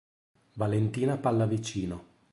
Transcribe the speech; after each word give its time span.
Valentina 0.55 1.15
Pallavicino 1.17 2.01